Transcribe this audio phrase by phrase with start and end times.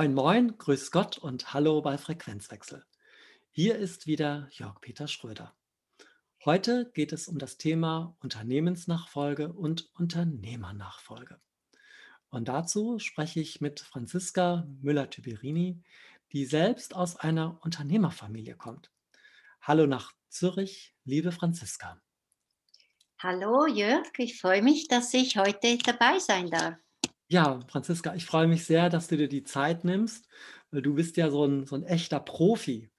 [0.00, 2.86] Moin, moin, grüß Gott und hallo bei Frequenzwechsel.
[3.50, 5.54] Hier ist wieder Jörg-Peter Schröder.
[6.42, 11.38] Heute geht es um das Thema Unternehmensnachfolge und Unternehmernachfolge.
[12.30, 15.82] Und dazu spreche ich mit Franziska Müller-Tüberini,
[16.32, 18.90] die selbst aus einer Unternehmerfamilie kommt.
[19.60, 22.00] Hallo nach Zürich, liebe Franziska.
[23.18, 26.78] Hallo Jörg, ich freue mich, dass ich heute dabei sein darf.
[27.32, 30.26] Ja, Franziska, ich freue mich sehr, dass du dir die Zeit nimmst,
[30.72, 32.90] weil du bist ja so ein, so ein echter Profi.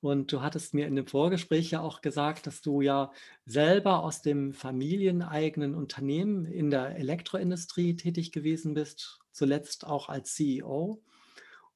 [0.00, 3.10] Und du hattest mir in dem Vorgespräch ja auch gesagt, dass du ja
[3.46, 11.02] selber aus dem familieneigenen Unternehmen in der Elektroindustrie tätig gewesen bist, zuletzt auch als CEO.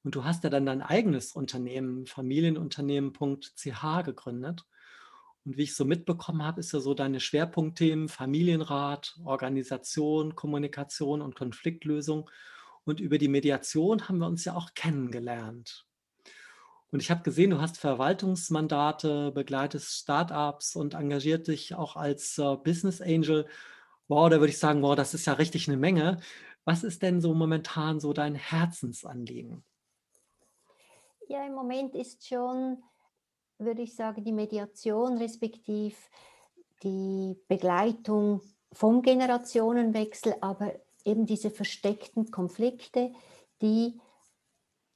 [0.05, 4.67] Und du hast ja dann dein eigenes Unternehmen, Familienunternehmen.ch gegründet.
[5.45, 11.35] Und wie ich so mitbekommen habe, ist ja so deine Schwerpunktthemen Familienrat, Organisation, Kommunikation und
[11.35, 12.29] Konfliktlösung.
[12.85, 15.87] Und über die Mediation haben wir uns ja auch kennengelernt.
[16.91, 22.57] Und ich habe gesehen, du hast Verwaltungsmandate, begleitest Startups und engagiert dich auch als äh,
[22.57, 23.47] Business Angel.
[24.09, 26.19] Wow, da würde ich sagen, wow, das ist ja richtig eine Menge.
[26.65, 29.65] Was ist denn so momentan so dein Herzensanliegen?
[31.29, 32.83] Ja, im Moment ist schon
[33.59, 35.97] würde ich sagen, die Mediation respektive
[36.83, 38.41] die Begleitung
[38.73, 40.73] vom Generationenwechsel, aber
[41.05, 43.13] eben diese versteckten Konflikte,
[43.61, 44.01] die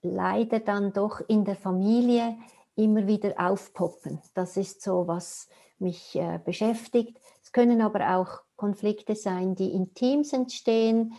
[0.02, 2.36] leider dann doch in der Familie
[2.76, 4.20] immer wieder aufpoppen.
[4.34, 7.18] Das ist so, was mich äh, beschäftigt.
[7.42, 11.14] Es können aber auch Konflikte sein, die in Teams entstehen,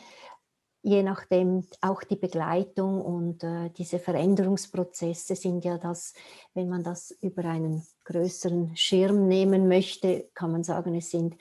[0.83, 6.13] je nachdem auch die Begleitung und äh, diese Veränderungsprozesse sind ja das,
[6.53, 11.35] wenn man das über einen größeren Schirm nehmen möchte, kann man sagen, es sind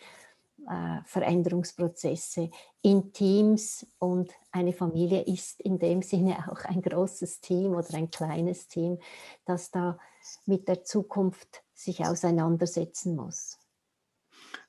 [0.69, 2.51] äh, Veränderungsprozesse
[2.83, 8.11] in Teams und eine Familie ist in dem Sinne auch ein großes Team oder ein
[8.11, 8.99] kleines Team,
[9.45, 9.99] das da
[10.47, 13.59] mit der Zukunft sich auseinandersetzen muss.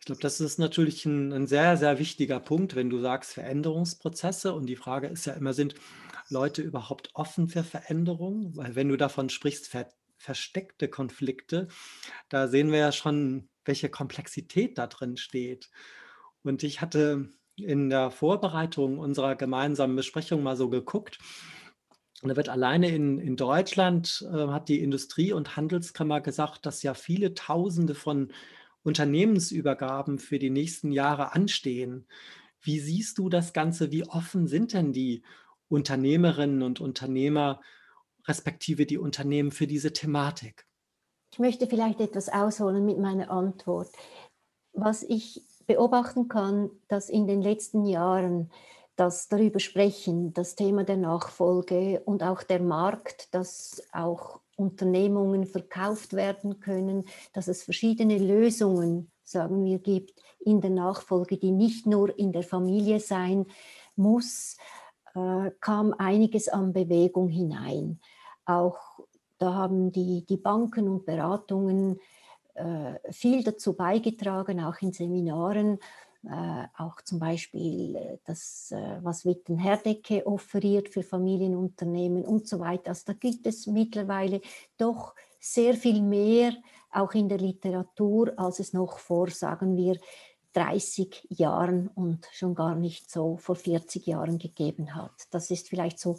[0.04, 4.52] Ich glaube, das ist natürlich ein, ein, sehr, sehr wichtiger Punkt, wenn du sagst Veränderungsprozesse.
[4.52, 5.76] Und die Frage ist ja immer, sind
[6.28, 8.52] Leute überhaupt offen für Veränderung?
[8.54, 9.88] Weil wenn du davon sprichst, ver
[10.18, 11.70] versteckte Konflikte,
[12.28, 15.70] da sehen wir ja schon, welche Komplexität da drin steht.
[16.44, 21.18] Und ich hatte in der Vorbereitung unserer gemeinsamen Besprechung mal so geguckt.
[22.22, 26.84] Und da wird alleine in, in Deutschland, äh, hat die Industrie- und Handelskammer gesagt, dass
[26.84, 28.34] ja viele Tausende von
[28.84, 32.08] Unternehmensübergaben für die nächsten Jahre anstehen.
[32.62, 33.92] Wie siehst du das Ganze?
[33.92, 35.24] Wie offen sind denn die
[35.70, 37.62] Unternehmerinnen und Unternehmer,
[38.28, 40.66] respektive die Unternehmen für diese Thematik?
[41.32, 43.90] Ich möchte vielleicht etwas ausholen mit meiner Antwort.
[44.74, 48.52] Was ich beobachten kann, dass in den letzten Jahren
[48.96, 56.14] das darüber sprechen, das Thema der Nachfolge und auch der Markt, dass auch Unternehmungen verkauft
[56.14, 62.18] werden können, dass es verschiedene Lösungen, sagen wir, gibt in der Nachfolge, die nicht nur
[62.18, 63.46] in der Familie sein
[63.96, 64.58] muss,
[65.16, 68.00] äh, kam einiges an Bewegung hinein.
[68.46, 68.78] Auch
[69.38, 72.00] da haben die, die Banken und Beratungen
[72.56, 75.80] äh, viel dazu beigetragen, auch in Seminaren
[76.26, 82.60] äh, auch zum Beispiel äh, das, äh, was Witten Herdecke offeriert für Familienunternehmen und so
[82.60, 82.90] weiter.
[82.90, 84.42] Also da gibt es mittlerweile
[84.78, 86.56] doch sehr viel mehr,
[86.92, 89.98] auch in der Literatur, als es noch vor, sagen wir,
[90.54, 95.12] 30 Jahren und schon gar nicht so vor 40 Jahren gegeben hat.
[95.32, 96.18] Das ist vielleicht so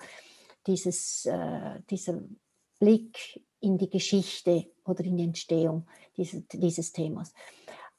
[0.67, 2.21] dieses, äh, dieser
[2.79, 5.87] Blick in die Geschichte oder in die Entstehung
[6.17, 7.33] dieses, dieses Themas.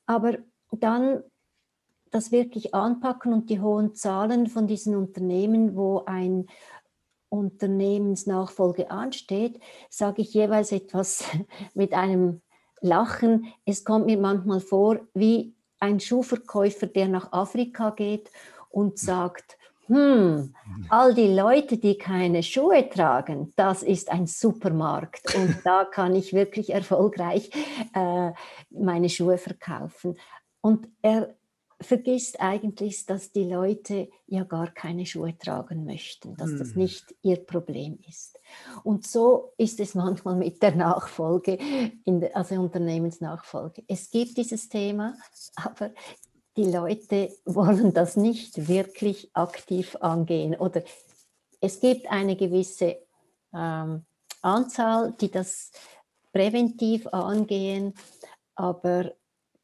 [0.05, 0.37] Aber
[0.71, 1.23] dann
[2.15, 6.47] das wirklich anpacken und die hohen Zahlen von diesen Unternehmen, wo ein
[7.27, 9.59] Unternehmensnachfolge ansteht,
[9.89, 11.25] sage ich jeweils etwas
[11.73, 12.41] mit einem
[12.79, 13.47] Lachen.
[13.65, 18.31] Es kommt mir manchmal vor wie ein Schuhverkäufer, der nach Afrika geht
[18.69, 19.57] und sagt,
[19.87, 20.55] hm,
[20.87, 26.31] all die Leute, die keine Schuhe tragen, das ist ein Supermarkt und da kann ich
[26.31, 27.51] wirklich erfolgreich
[27.93, 28.31] äh,
[28.69, 30.17] meine Schuhe verkaufen.
[30.61, 31.35] Und er
[31.81, 36.77] vergisst eigentlich, dass die Leute ja gar keine Schuhe tragen möchten, dass das Hm.
[36.77, 38.39] nicht ihr Problem ist.
[38.83, 41.57] Und so ist es manchmal mit der Nachfolge,
[42.05, 43.83] in der, also Unternehmensnachfolge.
[43.87, 45.17] Es gibt dieses Thema,
[45.55, 45.91] aber
[46.57, 50.55] die Leute wollen das nicht wirklich aktiv angehen.
[50.55, 50.83] Oder
[51.59, 52.97] es gibt eine gewisse
[53.53, 54.05] ähm,
[54.41, 55.71] Anzahl, die das
[56.31, 57.93] präventiv angehen,
[58.55, 59.11] aber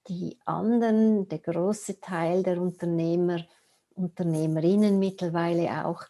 [0.08, 3.46] die anderen, der große Teil der Unternehmer,
[3.94, 6.04] Unternehmerinnen mittlerweile auch,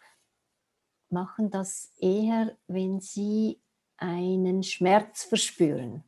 [1.10, 3.60] machen das eher, wenn sie
[3.98, 6.04] einen Schmerz verspüren.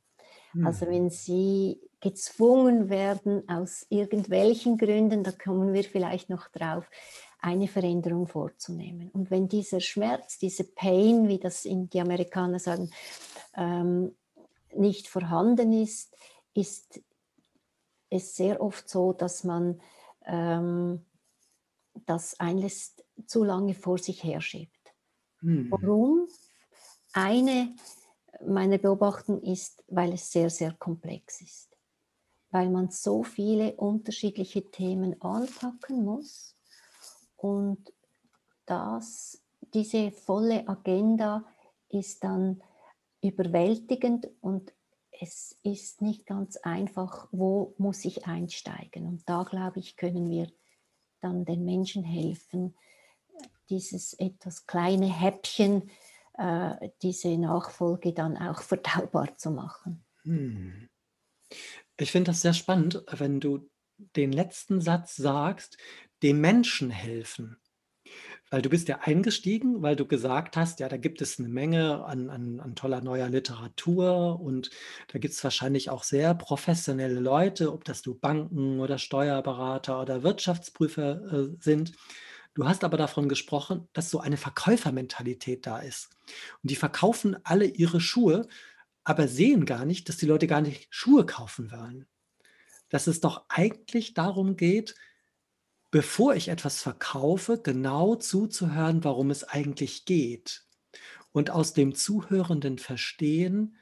[0.64, 0.92] Also Hm.
[0.92, 6.88] wenn sie gezwungen werden, aus irgendwelchen Gründen, da kommen wir vielleicht noch drauf,
[7.40, 9.10] eine Veränderung vorzunehmen.
[9.10, 12.90] Und wenn dieser Schmerz, diese Pain, wie das in die Amerikaner sagen,
[13.56, 14.14] ähm,
[14.74, 16.14] nicht vorhanden ist,
[16.54, 17.00] ist
[18.14, 19.80] es sehr oft so, dass man
[20.24, 21.04] ähm,
[22.06, 22.92] das eigentlich
[23.26, 24.94] zu lange vor sich herschiebt.
[25.40, 25.70] Hm.
[25.70, 26.28] Warum?
[27.12, 27.74] Eine
[28.44, 31.76] meiner Beobachtung ist, weil es sehr, sehr komplex ist.
[32.50, 36.56] Weil man so viele unterschiedliche Themen anpacken muss
[37.36, 37.92] und
[38.66, 39.42] das,
[39.74, 41.44] diese volle Agenda
[41.88, 42.62] ist dann
[43.20, 44.72] überwältigend und
[45.20, 49.06] es ist nicht ganz einfach, wo muss ich einsteigen.
[49.06, 50.50] Und da, glaube ich, können wir
[51.20, 52.76] dann den Menschen helfen,
[53.70, 55.90] dieses etwas kleine Häppchen,
[56.34, 60.04] äh, diese Nachfolge dann auch verdaubar zu machen.
[60.22, 60.88] Hm.
[61.96, 63.70] Ich finde das sehr spannend, wenn du
[64.16, 65.78] den letzten Satz sagst,
[66.22, 67.56] dem Menschen helfen.
[68.54, 72.04] Weil du bist ja eingestiegen, weil du gesagt hast, ja, da gibt es eine Menge
[72.04, 74.70] an, an, an toller neuer Literatur und
[75.08, 80.22] da gibt es wahrscheinlich auch sehr professionelle Leute, ob das du Banken oder Steuerberater oder
[80.22, 81.94] Wirtschaftsprüfer äh, sind.
[82.54, 86.10] Du hast aber davon gesprochen, dass so eine Verkäufermentalität da ist.
[86.62, 88.46] Und die verkaufen alle ihre Schuhe,
[89.02, 92.06] aber sehen gar nicht, dass die Leute gar nicht Schuhe kaufen wollen.
[92.88, 94.94] Dass es doch eigentlich darum geht,
[95.94, 100.64] bevor ich etwas verkaufe, genau zuzuhören, warum es eigentlich geht.
[101.30, 103.76] Und aus dem zuhörenden Verstehen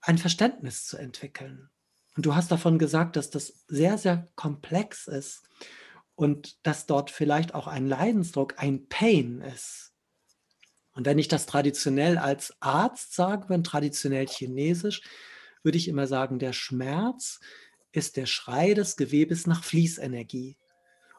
[0.00, 1.68] ein Verständnis zu entwickeln.
[2.14, 5.42] Und du hast davon gesagt, dass das sehr, sehr komplex ist
[6.14, 9.94] und dass dort vielleicht auch ein Leidensdruck, ein Pain ist.
[10.92, 15.02] Und wenn ich das traditionell als Arzt sage, wenn traditionell chinesisch,
[15.64, 17.40] würde ich immer sagen, der Schmerz
[17.90, 20.56] ist der Schrei des Gewebes nach Fließenergie.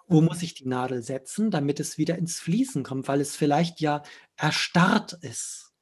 [0.08, 3.80] Wo muss ich die Nadel setzen, damit es wieder ins Fließen kommt, weil es vielleicht
[3.82, 4.04] ja
[4.36, 5.74] erstarrt ist.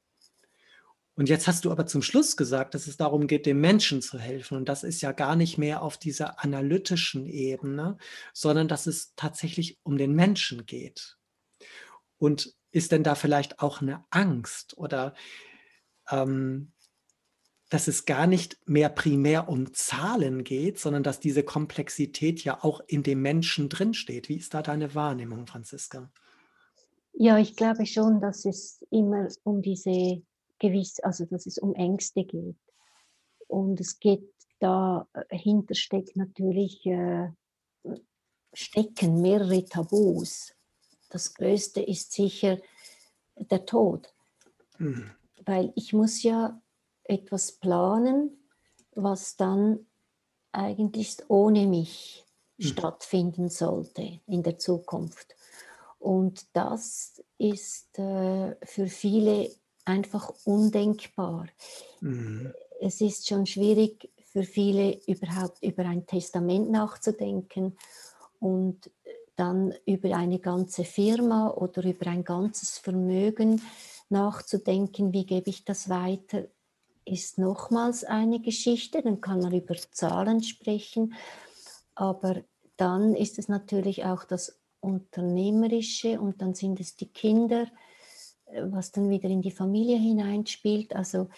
[1.15, 4.17] Und jetzt hast du aber zum Schluss gesagt, dass es darum geht, dem Menschen zu
[4.17, 4.57] helfen.
[4.57, 7.97] Und das ist ja gar nicht mehr auf dieser analytischen Ebene,
[8.33, 11.17] sondern dass es tatsächlich um den Menschen geht.
[12.17, 15.13] Und ist denn da vielleicht auch eine Angst oder
[16.09, 16.71] ähm,
[17.71, 22.81] dass es gar nicht mehr primär um Zahlen geht, sondern dass diese Komplexität ja auch
[22.85, 24.27] in dem Menschen drinsteht.
[24.27, 26.11] Wie ist da deine Wahrnehmung, Franziska?
[27.13, 30.21] Ja, ich glaube schon, dass es immer um diese
[30.59, 32.57] gewiss, also dass es um Ängste geht.
[33.47, 34.29] Und es geht
[34.59, 37.29] dahinter steckt natürlich äh,
[38.51, 40.53] stecken mehrere Tabus.
[41.09, 42.59] Das größte ist sicher
[43.37, 44.13] der Tod,
[44.75, 45.09] Hm.
[45.45, 46.61] weil ich muss ja
[47.11, 48.47] etwas planen,
[48.95, 49.85] was dann
[50.51, 52.25] eigentlich ohne mich
[52.57, 52.67] Mhm.
[52.67, 55.35] stattfinden sollte in der Zukunft.
[55.99, 59.49] Und das ist äh, für viele
[59.85, 61.47] einfach undenkbar.
[62.01, 62.53] Mhm.
[62.79, 67.77] Es ist schon schwierig für viele überhaupt über ein Testament nachzudenken
[68.39, 68.89] und
[69.35, 73.61] dann über eine ganze Firma oder über ein ganzes Vermögen
[74.09, 76.45] nachzudenken, wie gebe ich das weiter,
[77.11, 79.01] ist nochmals eine Geschichte.
[79.01, 81.13] Dann kann man über Zahlen sprechen,
[81.95, 82.43] aber
[82.77, 87.67] dann ist es natürlich auch das Unternehmerische und dann sind es die Kinder,
[88.45, 90.95] äh, was dann wieder in die Familie hineinspielt.
[90.95, 91.29] Also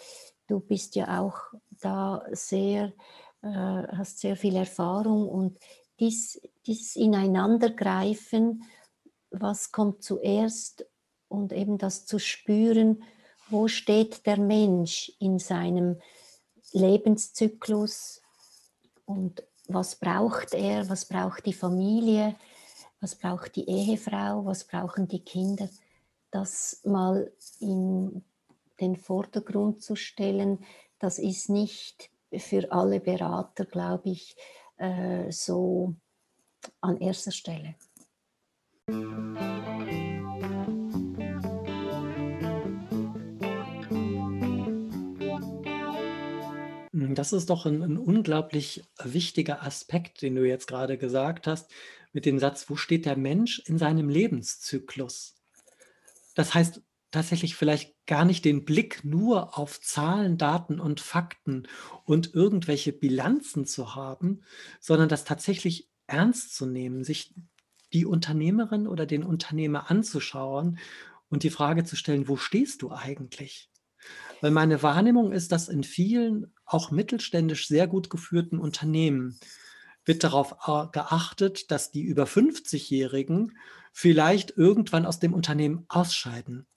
[0.48, 1.38] du bist ja auch
[1.82, 2.94] da sehr,
[3.42, 5.60] äh, hast sehr viel Erfahrung und
[6.00, 8.64] dies, dieses Ineinandergreifen,
[9.32, 10.86] was kommt zuerst
[11.28, 13.04] und eben das zu spüren,
[13.54, 16.02] wo steht der Mensch in seinem
[16.72, 18.22] Lebenszyklus?
[19.06, 22.36] Und was braucht er, was braucht die Familie,
[23.00, 25.70] was braucht die Ehefrau, was brauchen die Kinder,
[26.32, 28.24] das mal in
[28.82, 30.66] den Vordergrund zu stellen,
[31.00, 34.36] das ist nicht für alle Berater, glaube ich,
[34.78, 35.94] äh, so
[36.82, 37.76] an erster Stelle.
[47.16, 51.72] Das ist doch ein 'n unglaublich wichtiger Aspekt, den du jetzt gerade gesagt hast,
[52.14, 55.36] mit dem Satz: „Wo steht der Mensch in seinem Lebenszyklus?“
[56.36, 61.68] Das heißt tatsächlich vielleicht gar nicht den Blick nur auf Zahlen, Daten und Fakten
[62.06, 64.42] und irgendwelche Bilanzen zu haben,
[64.80, 67.34] sondern das tatsächlich ernst zu nehmen, sich
[67.94, 70.80] die Unternehmerin oder den Unternehmer anzuschauen
[71.30, 73.70] und die Frage zu stellen: „Wo stehst du eigentlich?“
[74.44, 79.40] Weil meine Wahrnehmung ist, dass in vielen, auch mittelständisch sehr gut geführten Unternehmen
[80.04, 83.58] wird darauf a geachtet, dass die über 50-Jährigen
[83.94, 86.68] vielleicht irgendwann aus dem Unternehmen ausscheiden.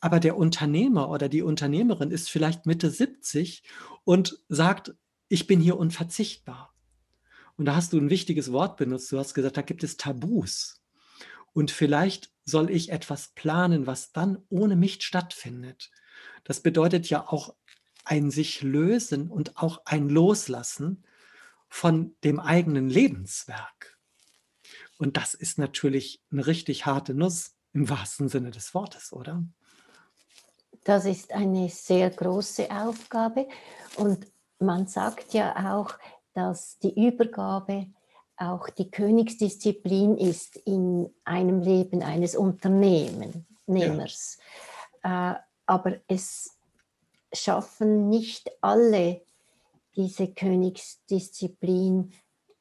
[0.00, 3.62] Aber der Unternehmer oder die Unternehmerin ist vielleicht Mitte 70
[4.02, 4.96] und sagt:
[5.28, 6.74] „Ich bin hier unverzichtbar.“
[7.56, 9.12] Und da hast du ein wichtiges Wort benutzt.
[9.12, 10.82] Du hast gesagt, da gibt es Tabus.
[11.52, 15.92] Und vielleicht soll ich etwas planen, was dann ohne mich stattfindet.
[16.44, 17.54] Das bedeutet ja auch
[18.04, 21.04] ein sich lösen und auch ein Loslassen
[21.68, 23.98] von dem eigenen Lebenswerk.
[24.98, 29.42] Und das ist natürlich eine richtig harte Nuss im wahrsten Sinne des Wortes, oder?
[30.84, 33.48] Das ist eine sehr große Aufgabe
[33.96, 34.26] und
[34.58, 35.94] man sagt ja auch,
[36.34, 37.86] dass die Übergabe
[38.36, 44.38] auch die Königsdisziplin ist in einem Leben eines Unternehmers.
[45.02, 45.44] Ja.
[45.66, 46.58] Aber es
[47.32, 49.22] schaffen nicht alle
[49.96, 52.12] diese Königsdisziplin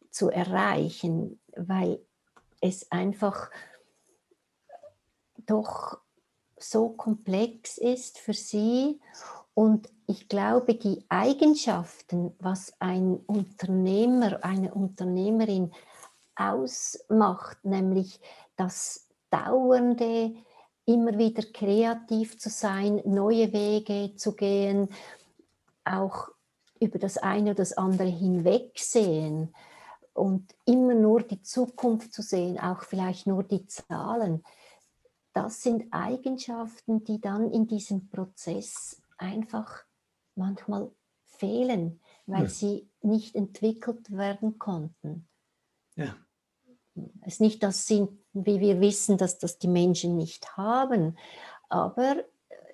[0.09, 1.99] zu erreichen, weil
[2.61, 3.49] es einfach
[5.45, 5.99] doch
[6.57, 8.99] so komplex ist für sie.
[9.53, 15.71] Und ich glaube, die Eigenschaften, was ein Unternehmer, eine Unternehmerin
[16.35, 18.19] ausmacht, nämlich
[18.55, 20.35] das dauernde,
[20.85, 24.89] immer wieder kreativ zu sein, neue Wege zu gehen,
[25.85, 26.29] auch
[26.79, 29.53] über das eine oder das andere hinwegsehen
[30.13, 34.43] und immer nur die Zukunft zu sehen, auch vielleicht nur die Zahlen
[35.33, 39.83] das sind Eigenschaften, die dann in diesem Prozess einfach
[40.35, 40.91] manchmal
[41.23, 42.49] fehlen, weil ja.
[42.49, 45.27] sie nicht entwickelt werden konnten.
[45.95, 46.15] Ja.
[47.21, 51.17] Es ist nicht das sind, wie wir wissen, dass das die Menschen nicht haben,
[51.69, 52.23] aber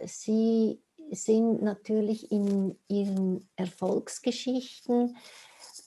[0.06, 5.18] sie sind natürlich in ihren Erfolgsgeschichten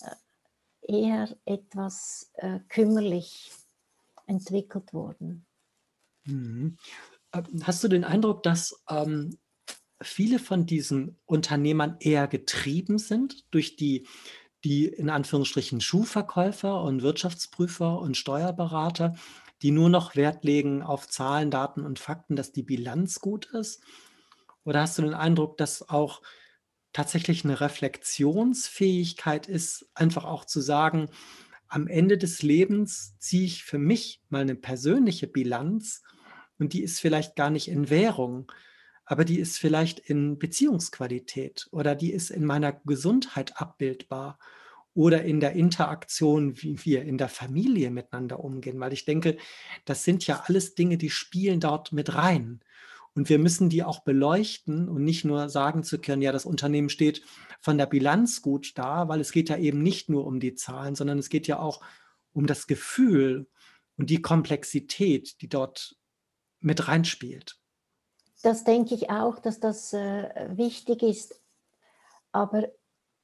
[0.00, 3.50] äh, eher etwas äh, kümmerlich
[4.26, 5.46] entwickelt worden.
[6.24, 6.76] Mhm.
[7.32, 9.38] Ähm, hast du den Eindruck, dass ähm,
[10.00, 14.06] viele von diesen Unternehmern eher getrieben sind durch die,
[14.64, 19.14] die in Anführungsstrichen Schuhverkäufer und Wirtschaftsprüfer und Steuerberater,
[19.62, 23.82] die nur noch Wert legen auf Zahlen, Daten und Fakten, dass die Bilanz gut ist?
[24.64, 26.22] Oder hast du den Eindruck, dass auch
[26.92, 31.08] tatsächlich eine Reflexionsfähigkeit ist, einfach auch zu sagen,
[31.68, 36.02] am Ende des Lebens ziehe ich für mich mal eine persönliche Bilanz
[36.58, 38.52] und die ist vielleicht gar nicht in Währung,
[39.04, 44.38] aber die ist vielleicht in Beziehungsqualität oder die ist in meiner Gesundheit abbildbar
[44.94, 48.78] oder in der Interaktion, wie wir in der Familie miteinander umgehen.
[48.80, 49.36] Weil ich denke,
[49.84, 52.60] das sind ja alles Dinge, die spielen dort mit rein.
[53.14, 56.88] Und wir müssen die auch beleuchten und nicht nur sagen zu können, ja, das Unternehmen
[56.88, 57.22] steht
[57.60, 60.94] von der Bilanz gut da, weil es geht ja eben nicht nur um die Zahlen,
[60.94, 61.82] sondern es geht ja auch
[62.32, 63.48] um das Gefühl
[63.98, 65.96] und die Komplexität, die dort
[66.60, 67.58] mit reinspielt.
[68.42, 71.40] Das denke ich auch, dass das äh, wichtig ist.
[72.32, 72.68] Aber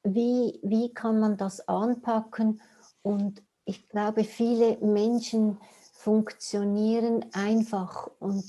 [0.03, 2.61] wie, wie kann man das anpacken?
[3.03, 5.59] Und ich glaube, viele Menschen
[5.93, 8.45] funktionieren einfach und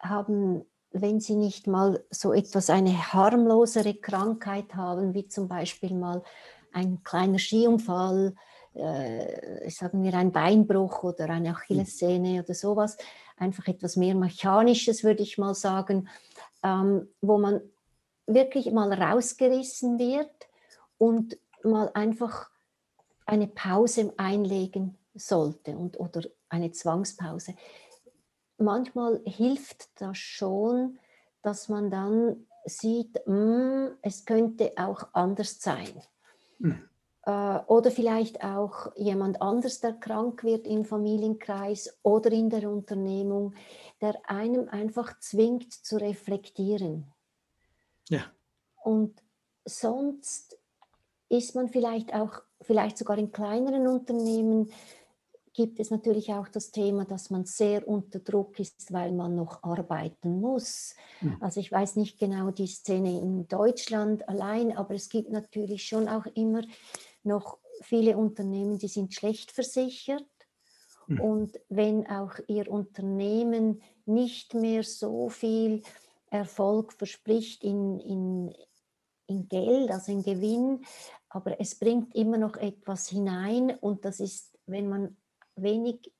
[0.00, 6.22] haben, wenn sie nicht mal so etwas, eine harmlosere Krankheit haben, wie zum Beispiel mal
[6.72, 8.34] ein kleiner Skiunfall,
[8.74, 12.96] äh, sagen wir ein Beinbruch oder eine Achillessehne oder sowas,
[13.36, 16.08] einfach etwas mehr Mechanisches, würde ich mal sagen,
[16.62, 17.60] ähm, wo man
[18.26, 20.30] wirklich mal rausgerissen wird
[21.02, 22.48] und mal einfach
[23.26, 27.56] eine Pause einlegen sollte und, oder eine Zwangspause.
[28.56, 31.00] Manchmal hilft das schon,
[31.42, 35.92] dass man dann sieht, mh, hm, es könnte auch anders sein.
[36.60, 36.88] Mhm.
[37.24, 43.54] Äh, oder vielleicht auch jemand anders, der krank wird im Familienkreis oder in der Unternehmung,
[44.00, 47.12] der einem einfach zwingt zu reflektieren.
[48.08, 48.22] Ja.
[48.84, 49.20] Und
[49.64, 50.61] sonst
[51.32, 54.70] ist man vielleicht auch, vielleicht sogar in kleineren Unternehmen,
[55.54, 59.62] gibt es natürlich auch das Thema, dass man sehr unter Druck ist, weil man noch
[59.62, 60.94] arbeiten muss.
[61.20, 61.36] Mhm.
[61.40, 66.08] Also ich weiß nicht genau die Szene in Deutschland allein, aber es gibt natürlich schon
[66.08, 66.62] auch immer
[67.22, 70.24] noch viele Unternehmen, die sind schlecht versichert.
[71.06, 71.20] Mhm.
[71.20, 75.82] Und wenn auch ihr Unternehmen nicht mehr so viel
[76.30, 78.54] Erfolg verspricht in, in,
[79.26, 80.84] in Geld, also in Gewinn,
[81.32, 85.16] aber es bringt immer noch etwas hinein und das ist, wenn man
[85.56, 86.12] wenig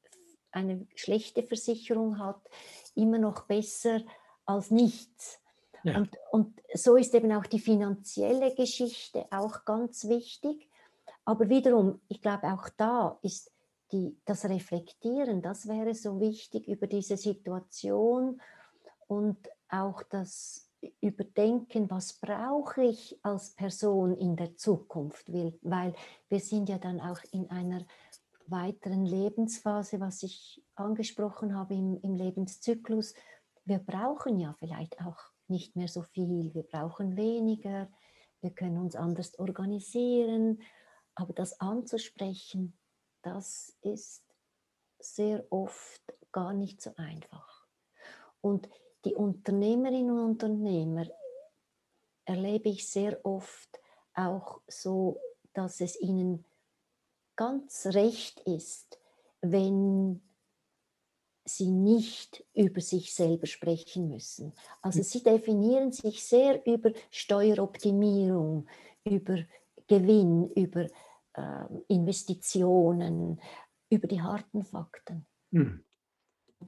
[0.51, 2.41] eine schlechte Versicherung hat,
[2.95, 4.01] immer noch besser
[4.47, 5.39] als nichts.
[5.85, 5.99] Ja.
[5.99, 10.69] Und, und so ist eben auch die finanzielle Geschichte auch ganz wichtig.
[11.25, 13.51] Aber wiederum, ich glaube, auch da ist
[13.93, 18.41] die, das Reflektieren, das wäre so wichtig über diese Situation
[19.09, 19.37] und
[19.69, 25.95] auch das Überdenken, was brauche ich als Person in der Zukunft, weil
[26.29, 27.85] wir sind ja dann auch in einer
[28.47, 33.15] weiteren Lebensphase, was ich angesprochen habe im, im Lebenszyklus,
[33.65, 37.89] wir brauchen ja vielleicht auch nicht mehr so viel, wir brauchen weniger,
[38.41, 40.63] wir können uns anders organisieren,
[41.15, 42.77] aber das anzusprechen,
[43.23, 44.25] das ist
[44.99, 47.67] sehr oft gar nicht so einfach.
[48.41, 48.69] Und
[49.05, 51.07] die Unternehmerinnen und Unternehmer
[52.25, 53.81] erlebe ich sehr oft
[54.15, 55.19] auch so,
[55.55, 56.45] dass es ihnen
[57.37, 58.99] ganz recht ist,
[59.41, 60.23] wenn
[61.45, 64.53] sie nicht über sich selber sprechen müssen.
[64.81, 65.05] Also hm.
[65.05, 68.69] sie definieren sich sehr über Steueroptimierung,
[69.05, 69.39] über
[69.89, 70.87] Gewinn, über
[71.35, 73.41] äh, Investitionen,
[73.91, 75.27] über die harten Fakten.
[75.51, 75.85] Mhm.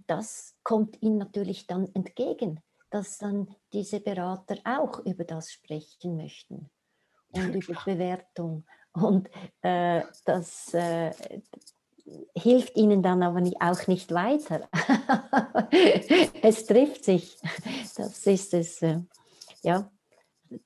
[0.07, 2.61] Das kommt ihnen natürlich dann entgegen,
[2.91, 6.71] dass dann diese Berater auch über das sprechen möchten
[7.31, 9.29] und über Bewertung und
[9.63, 11.11] äh, das äh,
[12.35, 14.69] hilft ihnen dann aber nicht, auch nicht weiter.
[16.43, 17.37] es trifft sich.
[17.97, 18.83] Das ist es.
[18.83, 19.01] Äh,
[19.63, 19.91] ja,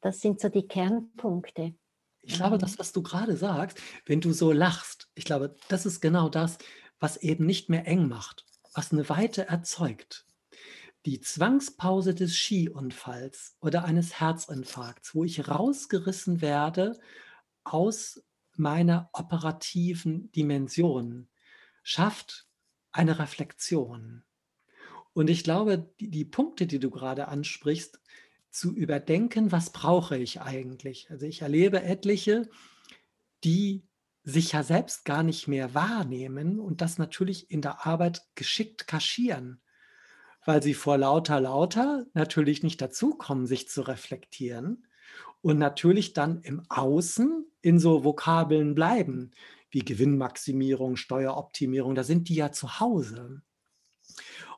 [0.00, 1.74] das sind so die Kernpunkte.
[2.20, 6.00] Ich glaube, das, was du gerade sagst, wenn du so lachst, ich glaube, das ist
[6.00, 6.58] genau das,
[7.00, 8.44] was eben nicht mehr eng macht,
[8.78, 10.24] was eine Weite erzeugt.
[11.04, 16.96] Die Zwangspause des Skiunfalls oder eines Herzinfarkts, wo ich rausgerissen werde
[17.64, 18.22] aus
[18.54, 21.26] meiner operativen Dimension
[21.82, 22.46] schafft
[22.92, 24.22] eine Reflexion.
[25.12, 27.98] Und ich glaube, die, die, Punkte, die du gerade ansprichst,
[28.50, 31.10] zu überdenken, was brauche ich eigentlich?
[31.10, 32.48] Also ich erlebe etliche,
[33.42, 33.82] die
[34.28, 39.62] sich ja selbst gar nicht mehr wahrnehmen und das natürlich in der Arbeit geschickt kaschieren,
[40.44, 44.86] weil sie vor lauter lauter natürlich nicht dazukommen, sich zu reflektieren
[45.40, 49.30] und natürlich dann im Außen in so Vokabeln bleiben,
[49.70, 53.40] wie Gewinnmaximierung, Steueroptimierung, da sind die ja zu Hause.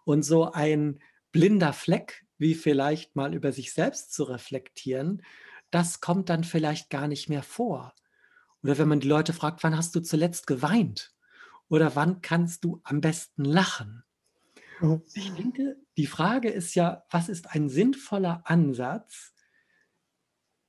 [0.04, 0.98] Und so ein
[1.30, 5.22] blinder Fleck, wie vielleicht mal über sich selbst zu reflektieren,
[5.70, 7.94] das kommt dann vielleicht gar nicht mehr vor.
[8.62, 11.14] Oder wenn man die Leute fragt, wann hast du zuletzt geweint?
[11.68, 14.04] Oder wann kannst du am besten lachen?
[14.80, 15.02] Mhm.
[15.14, 19.32] Ich denke, die Frage ist ja, was ist ein sinnvoller Ansatz,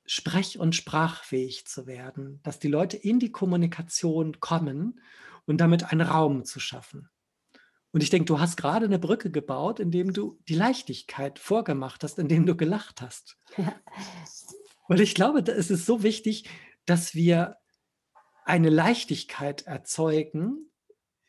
[0.06, 4.99] sprech- und sprachfähig zu werden, dass die Leute in die Kommunikation kommen
[5.45, 7.10] und damit einen Raum zu schaffen.
[7.93, 12.19] Und ich denke, du hast gerade eine Brücke gebaut, indem du die Leichtigkeit vorgemacht hast,
[12.19, 13.38] indem du gelacht hast.
[13.58, 13.75] Ja.
[14.88, 16.49] Weil ich glaube, es ist so wichtig,
[16.86, 17.58] dass wir
[18.43, 20.71] eine Leichtigkeit erzeugen,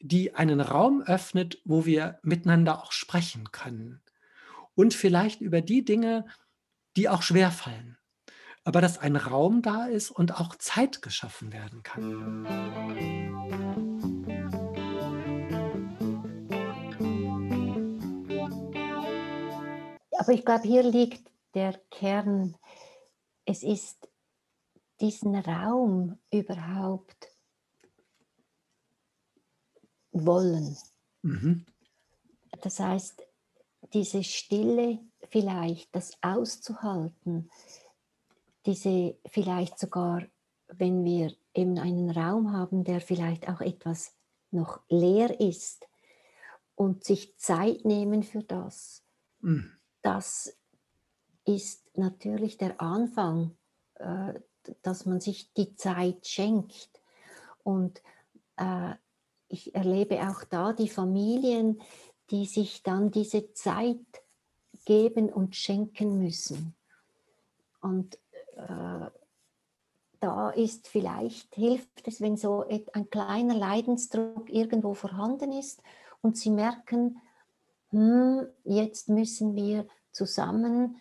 [0.00, 4.02] die einen Raum öffnet, wo wir miteinander auch sprechen können.
[4.74, 6.26] Und vielleicht über die Dinge,
[6.96, 7.98] die auch schwerfallen
[8.64, 12.46] aber dass ein Raum da ist und auch Zeit geschaffen werden kann.
[20.18, 22.56] Aber ich glaube, hier liegt der Kern.
[23.44, 24.08] Es ist
[25.02, 27.28] diesen Raum überhaupt
[30.12, 30.76] wollen.
[31.22, 31.66] Mhm.
[32.62, 33.22] Das heißt,
[33.92, 37.50] diese Stille vielleicht, das auszuhalten,
[38.64, 40.22] diese vielleicht sogar,
[40.68, 44.14] wenn wir eben einen Raum haben, der vielleicht auch etwas
[44.52, 45.88] noch leer ist
[46.76, 49.02] und sich Zeit nehmen für das,
[49.40, 49.72] mhm.
[50.02, 50.56] das
[51.44, 53.56] ist natürlich der Anfang,
[53.96, 54.34] äh,
[54.82, 56.90] dass man sich die Zeit schenkt.
[57.62, 58.02] Und
[58.56, 58.94] äh,
[59.48, 61.80] ich erlebe auch da die Familien,
[62.30, 63.98] die sich dann diese Zeit
[64.84, 66.74] geben und schenken müssen.
[67.80, 68.16] Und
[68.56, 69.10] äh,
[70.20, 75.82] da ist vielleicht, hilft es, wenn so ein kleiner Leidensdruck irgendwo vorhanden ist
[76.20, 77.20] und Sie merken,
[77.90, 80.96] hm, jetzt müssen wir zusammen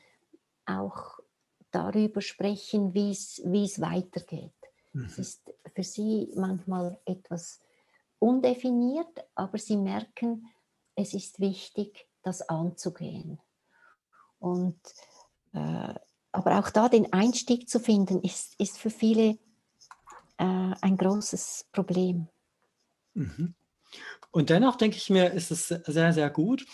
[0.65, 1.20] auch
[1.71, 4.53] darüber sprechen, wie es weitergeht.
[4.93, 5.05] Mhm.
[5.05, 7.59] Es ist für Sie manchmal etwas
[8.19, 10.47] undefiniert, aber Sie merken,
[10.95, 13.39] es ist wichtig, das anzugehen.
[14.39, 14.79] Und,
[15.53, 15.93] äh,
[16.31, 19.37] aber auch da den Einstieg zu finden, ist, ist für viele
[20.37, 22.27] äh, ein großes Problem.
[23.13, 23.55] Mhm.
[24.31, 26.65] Und dennoch denke ich mir, ist es sehr, sehr gut,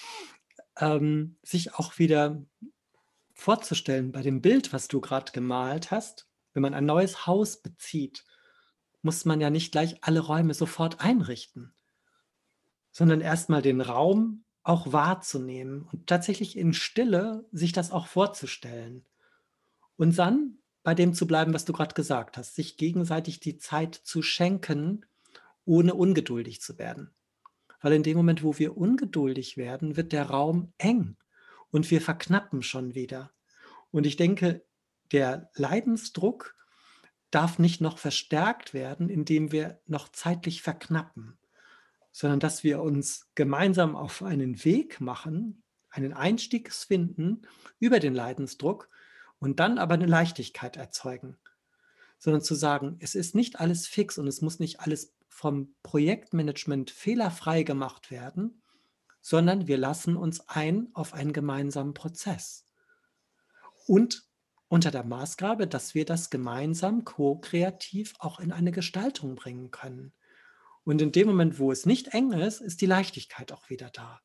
[0.80, 2.42] ähm, sich auch wieder
[3.38, 8.26] vorzustellen bei dem Bild, was du gerade gemalt hast, wenn man ein neues Haus bezieht,
[9.04, 11.74] muss man ja nicht gleich alle Räume sofort einrichten,
[12.92, 19.06] sondern erstmal den Raum auch wahrzunehmen und tatsächlich in Stille sich das auch vorzustellen.
[19.96, 23.96] Und dann bei dem zu bleiben, was du gerade gesagt hast, sich gegenseitig die Zeit
[23.96, 25.06] zu schenken,
[25.64, 27.12] ohne ungeduldig zu werden.
[27.82, 31.18] Weil in dem Moment, wo wir ungeduldig werden, wird der Raum eng
[31.72, 33.32] und wir verknappen schon wieder.
[33.92, 34.66] Und ich denke,
[35.12, 36.56] der Leidensdruck
[37.32, 41.38] darf nicht noch verstärkt werden, indem wir noch zeitlich verknappen,
[42.12, 47.42] sondern dass wir uns gemeinsam auf einen Weg machen, einen Einstieg finden
[47.80, 48.90] über den Leidensdruck
[49.40, 51.38] und dann aber eine Leichtigkeit erzeugen,
[52.18, 56.90] sondern zu sagen, es ist nicht alles fix und es muss nicht alles vom Projektmanagement
[56.90, 58.62] fehlerfrei gemacht werden,
[59.28, 62.64] sondern wir lassen uns ein auf einen gemeinsamen Prozess.
[63.86, 64.24] Und
[64.70, 70.14] unter der Maßgabe, dass wir das gemeinsam ko-kreativ auch in eine Gestaltung bringen können.
[70.86, 74.22] Und in dem Moment, wo es nicht eng ist, ist die Leichtigkeit auch wieder da.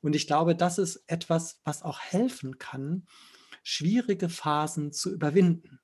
[0.00, 3.06] Und ich glaube, das ist etwas, was auch helfen kann,
[3.62, 5.78] schwierige Phasen zu überwinden.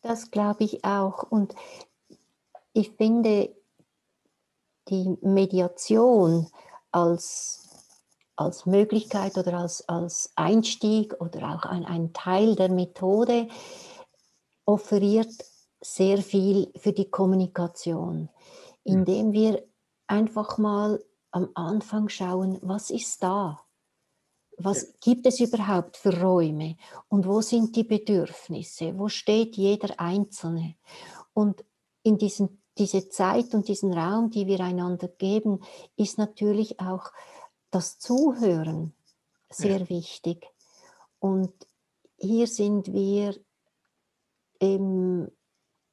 [0.00, 1.22] Das glaube ich auch.
[1.22, 1.54] Und
[2.72, 3.54] ich finde,
[4.88, 6.48] die Mediation
[6.90, 7.63] als
[8.36, 13.48] als Möglichkeit oder als, als Einstieg oder auch ein, ein Teil der Methode
[14.64, 15.32] offeriert
[15.80, 18.30] sehr viel für die Kommunikation,
[18.82, 19.62] indem wir
[20.06, 23.60] einfach mal am Anfang schauen, was ist da?
[24.56, 26.76] Was gibt es überhaupt für Räume
[27.08, 28.96] und wo sind die Bedürfnisse?
[28.96, 30.76] Wo steht jeder Einzelne?
[31.32, 31.64] Und
[32.04, 35.60] in diesen, diese Zeit und diesen Raum, die wir einander geben,
[35.96, 37.10] ist natürlich auch
[37.74, 38.94] das Zuhören
[39.50, 39.88] sehr ja.
[39.88, 40.46] wichtig.
[41.18, 41.52] Und
[42.16, 43.34] hier sind wir
[44.60, 45.30] eben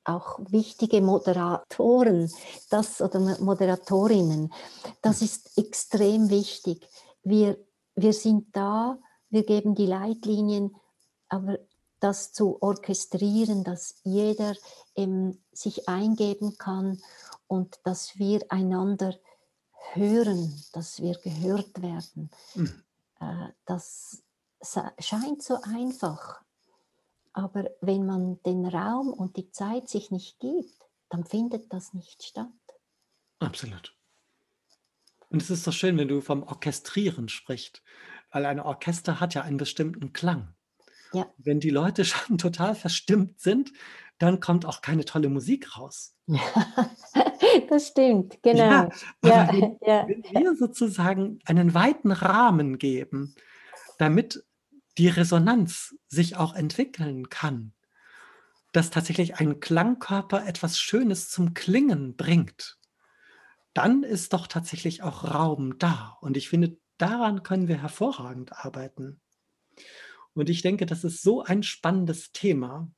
[0.04, 2.32] auch wichtige Moderatoren
[2.70, 4.52] das, oder Moderatorinnen.
[5.02, 6.88] Das ist extrem wichtig.
[7.24, 7.58] Wir,
[7.96, 8.98] wir sind da,
[9.30, 10.76] wir geben die Leitlinien,
[11.30, 11.60] aber
[12.00, 14.56] das zu orchestrieren, dass jeder
[14.96, 17.00] ähm, sich eingeben kann
[17.48, 19.16] und dass wir einander
[19.94, 22.30] hören, dass wir gehört werden.
[22.56, 22.84] Mhm.
[23.66, 24.24] Das
[25.00, 26.42] scheint so einfach,
[27.34, 30.74] aber wenn man den Raum und die Zeit sich nicht gibt,
[31.10, 32.48] dann findet das nicht statt.
[33.40, 33.96] Absolut.
[35.30, 37.82] Und es ist doch schön, wenn du vom Orchestrieren sprichst,
[38.32, 40.54] weil ein Orchester hat ja einen bestimmten Klang.
[41.14, 41.32] Ja.
[41.38, 43.72] Wenn die Leute schon total verstimmt sind,
[44.18, 46.16] dann kommt auch keine tolle Musik raus.
[47.70, 48.62] das stimmt, genau.
[48.62, 48.90] Ja,
[49.24, 50.08] ja, wenn, ja.
[50.08, 53.36] wenn wir sozusagen einen weiten Rahmen geben,
[53.98, 54.44] damit
[54.98, 57.74] die Resonanz sich auch entwickeln kann,
[58.72, 62.78] dass tatsächlich ein Klangkörper etwas Schönes zum Klingen bringt,
[63.74, 66.18] dann ist doch tatsächlich auch Raum da.
[66.22, 69.22] Und ich finde, daran können wir hervorragend arbeiten.
[70.34, 72.90] Und ich denke, das ist so ein spannendes Thema.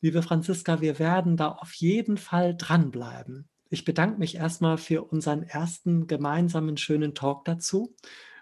[0.00, 3.48] Liebe Franziska, wir werden da auf jeden Fall dranbleiben.
[3.70, 7.94] Ich bedanke mich erstmal für unseren ersten gemeinsamen schönen Talk dazu.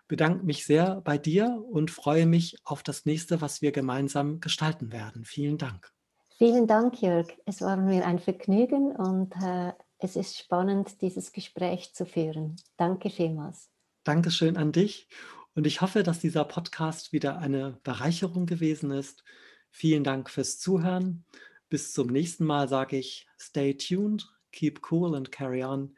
[0.08, 4.92] Bedanke mich sehr bei dir und freue mich auf das nächste, was wir gemeinsam gestalten
[4.92, 5.24] werden.
[5.24, 5.92] Vielen Dank.
[6.38, 7.26] Vielen Dank, Jörg.
[7.44, 12.56] Es war mir ein Vergnügen und äh, es ist spannend, dieses Gespräch zu führen.
[12.76, 13.70] Danke vielmals.
[14.04, 15.08] Dankeschön an dich.
[15.54, 19.24] Und ich hoffe, dass dieser Podcast wieder eine Bereicherung gewesen ist.
[19.70, 21.24] Vielen Dank fürs Zuhören.
[21.68, 25.90] Bis zum nächsten Mal sage ich, stay tuned, keep cool and carry on.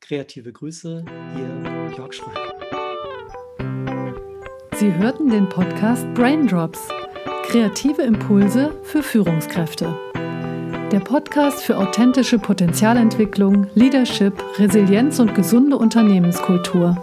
[0.00, 1.04] Kreative Grüße,
[1.36, 2.54] Ihr Jörg Schröder.
[4.76, 6.88] Sie hörten den Podcast Braindrops.
[7.44, 9.96] Kreative Impulse für Führungskräfte.
[10.92, 16.96] Der Podcast für authentische Potenzialentwicklung, Leadership, Resilienz und gesunde Unternehmenskultur.